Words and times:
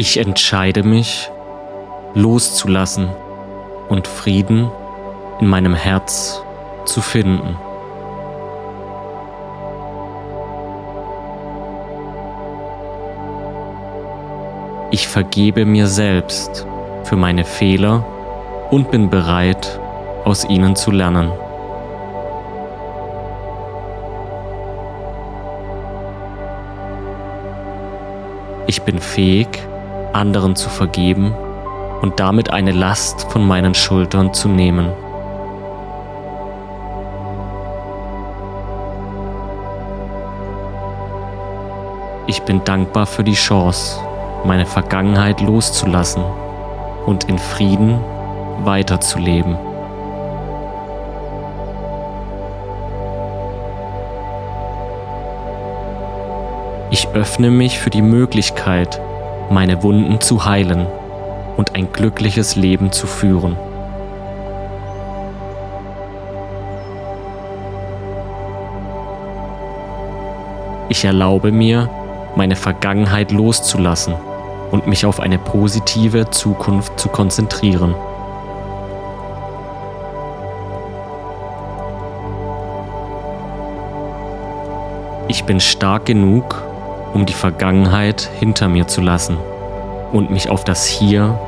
Ich 0.00 0.16
entscheide 0.16 0.84
mich, 0.84 1.28
loszulassen 2.14 3.08
und 3.88 4.06
Frieden 4.06 4.70
in 5.40 5.48
meinem 5.48 5.74
Herz 5.74 6.40
zu 6.84 7.00
finden. 7.00 7.56
Ich 14.92 15.08
vergebe 15.08 15.64
mir 15.64 15.88
selbst 15.88 16.64
für 17.02 17.16
meine 17.16 17.44
Fehler 17.44 18.06
und 18.70 18.92
bin 18.92 19.10
bereit, 19.10 19.80
aus 20.22 20.44
ihnen 20.44 20.76
zu 20.76 20.92
lernen. 20.92 21.32
Ich 28.68 28.82
bin 28.82 29.00
fähig, 29.00 29.48
anderen 30.14 30.56
zu 30.56 30.68
vergeben 30.68 31.34
und 32.00 32.20
damit 32.20 32.50
eine 32.50 32.72
Last 32.72 33.30
von 33.30 33.46
meinen 33.46 33.74
Schultern 33.74 34.32
zu 34.32 34.48
nehmen. 34.48 34.90
Ich 42.26 42.42
bin 42.42 42.62
dankbar 42.64 43.06
für 43.06 43.24
die 43.24 43.32
Chance, 43.32 44.00
meine 44.44 44.66
Vergangenheit 44.66 45.40
loszulassen 45.40 46.22
und 47.06 47.24
in 47.24 47.38
Frieden 47.38 47.98
weiterzuleben. 48.64 49.56
Ich 56.90 57.08
öffne 57.14 57.50
mich 57.50 57.78
für 57.78 57.90
die 57.90 58.02
Möglichkeit, 58.02 59.00
meine 59.50 59.82
Wunden 59.82 60.20
zu 60.20 60.44
heilen 60.44 60.86
und 61.56 61.74
ein 61.74 61.92
glückliches 61.92 62.56
Leben 62.56 62.92
zu 62.92 63.06
führen. 63.06 63.56
Ich 70.90 71.04
erlaube 71.04 71.52
mir, 71.52 71.90
meine 72.36 72.56
Vergangenheit 72.56 73.30
loszulassen 73.30 74.14
und 74.70 74.86
mich 74.86 75.04
auf 75.04 75.20
eine 75.20 75.38
positive 75.38 76.30
Zukunft 76.30 76.98
zu 76.98 77.08
konzentrieren. 77.08 77.94
Ich 85.28 85.44
bin 85.44 85.60
stark 85.60 86.06
genug, 86.06 86.67
um 87.14 87.26
die 87.26 87.32
Vergangenheit 87.32 88.28
hinter 88.38 88.68
mir 88.68 88.86
zu 88.86 89.00
lassen 89.00 89.36
und 90.12 90.30
mich 90.30 90.50
auf 90.50 90.64
das 90.64 90.86
Hier 90.86 91.38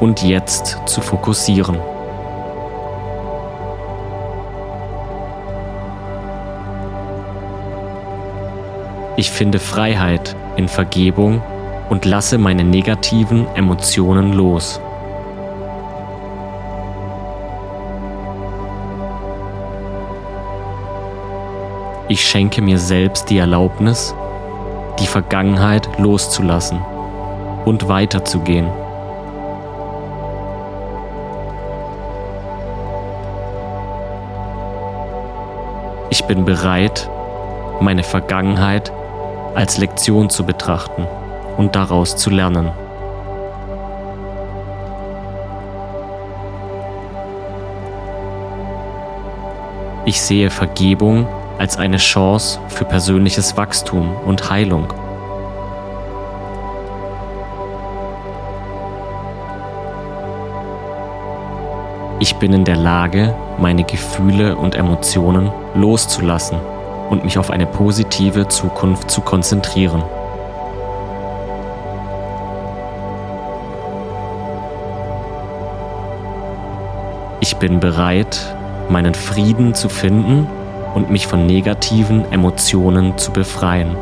und 0.00 0.22
Jetzt 0.22 0.78
zu 0.86 1.00
fokussieren. 1.00 1.76
Ich 9.16 9.30
finde 9.30 9.58
Freiheit 9.58 10.34
in 10.56 10.68
Vergebung 10.68 11.42
und 11.90 12.04
lasse 12.06 12.38
meine 12.38 12.64
negativen 12.64 13.46
Emotionen 13.54 14.32
los. 14.32 14.80
Ich 22.08 22.26
schenke 22.26 22.60
mir 22.60 22.78
selbst 22.78 23.30
die 23.30 23.38
Erlaubnis, 23.38 24.14
die 24.98 25.06
Vergangenheit 25.06 25.88
loszulassen 25.98 26.80
und 27.64 27.88
weiterzugehen. 27.88 28.68
Ich 36.10 36.24
bin 36.24 36.44
bereit, 36.44 37.08
meine 37.80 38.02
Vergangenheit 38.02 38.92
als 39.54 39.78
Lektion 39.78 40.28
zu 40.30 40.44
betrachten 40.44 41.06
und 41.56 41.74
daraus 41.74 42.16
zu 42.16 42.30
lernen. 42.30 42.70
Ich 50.04 50.20
sehe 50.20 50.50
Vergebung 50.50 51.26
als 51.62 51.76
eine 51.76 51.98
Chance 51.98 52.58
für 52.66 52.84
persönliches 52.84 53.56
Wachstum 53.56 54.16
und 54.26 54.50
Heilung. 54.50 54.92
Ich 62.18 62.34
bin 62.34 62.52
in 62.52 62.64
der 62.64 62.74
Lage, 62.74 63.36
meine 63.60 63.84
Gefühle 63.84 64.56
und 64.56 64.74
Emotionen 64.74 65.52
loszulassen 65.76 66.58
und 67.10 67.22
mich 67.22 67.38
auf 67.38 67.52
eine 67.52 67.66
positive 67.66 68.48
Zukunft 68.48 69.08
zu 69.08 69.20
konzentrieren. 69.20 70.02
Ich 77.38 77.54
bin 77.58 77.78
bereit, 77.78 78.56
meinen 78.88 79.14
Frieden 79.14 79.76
zu 79.76 79.88
finden 79.88 80.48
und 80.94 81.10
mich 81.10 81.26
von 81.26 81.46
negativen 81.46 82.30
Emotionen 82.32 83.16
zu 83.18 83.32
befreien. 83.32 83.96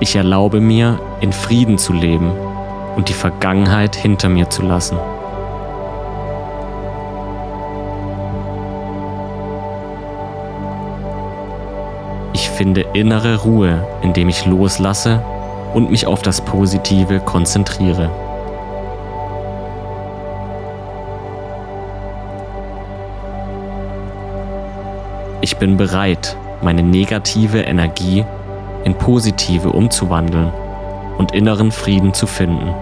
Ich 0.00 0.16
erlaube 0.16 0.60
mir, 0.60 1.00
in 1.20 1.32
Frieden 1.32 1.78
zu 1.78 1.92
leben 1.92 2.30
und 2.96 3.08
die 3.08 3.14
Vergangenheit 3.14 3.96
hinter 3.96 4.28
mir 4.28 4.50
zu 4.50 4.62
lassen. 4.62 4.98
Ich 12.34 12.50
finde 12.50 12.82
innere 12.92 13.42
Ruhe, 13.42 13.86
indem 14.02 14.28
ich 14.28 14.44
loslasse 14.44 15.24
und 15.72 15.90
mich 15.90 16.06
auf 16.06 16.20
das 16.20 16.40
Positive 16.42 17.20
konzentriere. 17.20 18.10
Ich 25.44 25.58
bin 25.58 25.76
bereit, 25.76 26.38
meine 26.62 26.82
negative 26.82 27.60
Energie 27.60 28.24
in 28.84 28.94
positive 28.94 29.68
umzuwandeln 29.68 30.50
und 31.18 31.32
inneren 31.32 31.70
Frieden 31.70 32.14
zu 32.14 32.26
finden. 32.26 32.74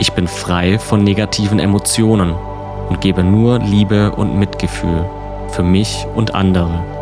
Ich 0.00 0.10
bin 0.10 0.26
frei 0.26 0.76
von 0.76 1.04
negativen 1.04 1.60
Emotionen 1.60 2.34
und 2.88 3.00
gebe 3.00 3.22
nur 3.22 3.60
Liebe 3.60 4.10
und 4.10 4.36
Mitgefühl 4.36 5.08
für 5.50 5.62
mich 5.62 6.04
und 6.16 6.34
andere. 6.34 6.97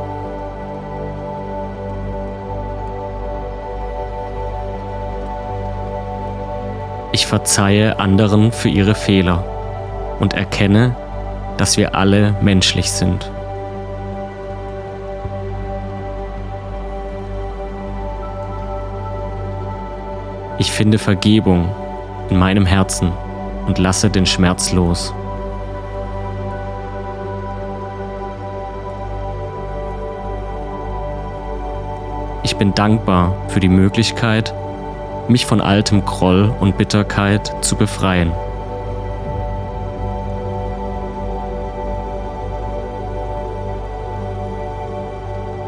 Ich 7.17 7.27
verzeihe 7.27 7.99
anderen 7.99 8.53
für 8.53 8.69
ihre 8.69 8.95
Fehler 8.95 9.43
und 10.21 10.35
erkenne, 10.35 10.95
dass 11.57 11.79
wir 11.79 11.95
alle 11.95 12.35
menschlich 12.43 12.91
sind. 12.91 13.33
Ich 20.59 20.71
finde 20.71 20.99
Vergebung 20.99 21.75
in 22.29 22.39
meinem 22.39 22.67
Herzen 22.67 23.11
und 23.67 23.79
lasse 23.79 24.11
den 24.11 24.27
Schmerz 24.27 24.73
los. 24.73 25.15
Ich 32.43 32.57
bin 32.57 32.75
dankbar 32.75 33.35
für 33.49 33.61
die 33.61 33.71
Möglichkeit, 33.71 34.53
mich 35.29 35.47
von 35.47 35.61
altem 35.61 36.05
Groll 36.05 36.55
und 36.61 36.79
Bitterkeit 36.79 37.65
zu 37.65 37.77
befreien. 37.77 38.33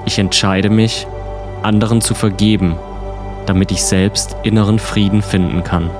Ich 0.04 0.18
entscheide 0.18 0.70
mich, 0.70 1.06
anderen 1.62 2.00
zu 2.00 2.14
vergeben, 2.14 2.76
damit 3.46 3.70
ich 3.70 3.82
selbst 3.82 4.36
inneren 4.42 4.78
Frieden 4.78 5.22
finden 5.22 5.64
kann. 5.64 5.90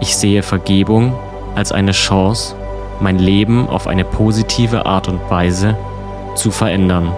Ich 0.00 0.16
sehe 0.16 0.42
Vergebung 0.42 1.12
als 1.54 1.72
eine 1.72 1.92
Chance, 1.92 2.56
mein 3.00 3.18
Leben 3.18 3.68
auf 3.68 3.86
eine 3.86 4.04
positive 4.04 4.86
Art 4.86 5.08
und 5.08 5.20
Weise 5.30 5.76
zu 6.34 6.50
verändern. 6.50 7.12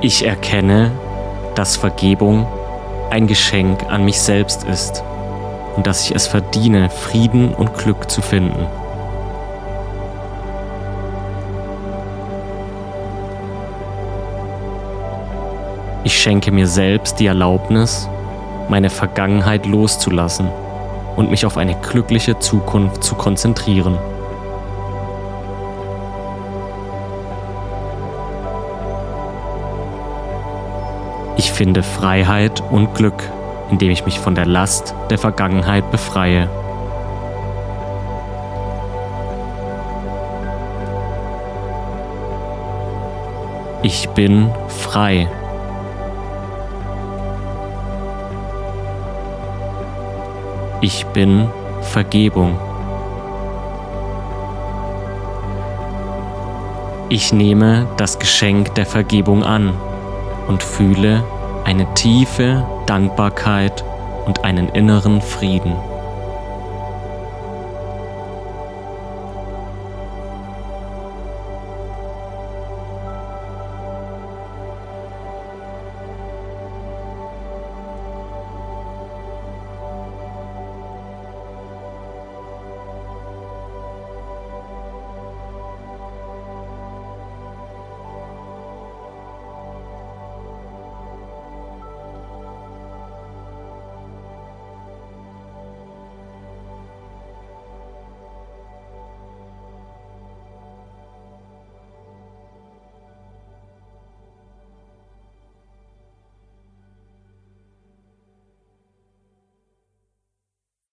Ich 0.00 0.26
erkenne, 0.26 0.90
dass 1.54 1.76
Vergebung 1.76 2.46
ein 3.10 3.26
Geschenk 3.26 3.84
an 3.88 4.04
mich 4.04 4.20
selbst 4.20 4.64
ist 4.64 5.04
und 5.76 5.86
dass 5.86 6.04
ich 6.04 6.14
es 6.14 6.26
verdiene, 6.26 6.90
Frieden 6.90 7.54
und 7.54 7.74
Glück 7.74 8.10
zu 8.10 8.20
finden. 8.20 8.66
Ich 16.04 16.20
schenke 16.20 16.50
mir 16.50 16.66
selbst 16.66 17.20
die 17.20 17.26
Erlaubnis, 17.26 18.08
meine 18.68 18.90
Vergangenheit 18.90 19.66
loszulassen 19.66 20.48
und 21.16 21.30
mich 21.30 21.46
auf 21.46 21.56
eine 21.56 21.74
glückliche 21.74 22.38
Zukunft 22.38 23.02
zu 23.02 23.14
konzentrieren. 23.14 23.98
Ich 31.36 31.50
finde 31.50 31.82
Freiheit 31.82 32.62
und 32.70 32.94
Glück, 32.94 33.22
indem 33.70 33.90
ich 33.90 34.04
mich 34.04 34.18
von 34.18 34.34
der 34.34 34.46
Last 34.46 34.94
der 35.10 35.18
Vergangenheit 35.18 35.90
befreie. 35.90 36.48
Ich 43.82 44.08
bin 44.10 44.50
frei. 44.68 45.28
Ich 50.84 51.06
bin 51.06 51.48
Vergebung. 51.80 52.58
Ich 57.08 57.32
nehme 57.32 57.86
das 57.98 58.18
Geschenk 58.18 58.74
der 58.74 58.84
Vergebung 58.84 59.44
an 59.44 59.74
und 60.48 60.60
fühle 60.64 61.22
eine 61.62 61.86
tiefe 61.94 62.66
Dankbarkeit 62.86 63.84
und 64.26 64.44
einen 64.44 64.70
inneren 64.70 65.20
Frieden. 65.22 65.76